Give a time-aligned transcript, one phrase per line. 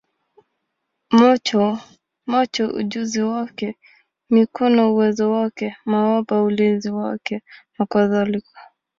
[2.29, 3.77] macho ujuzi wake,
[4.29, 7.41] mikono uwezo wake, mabawa ulinzi wake,
[7.79, 8.59] nakadhalika.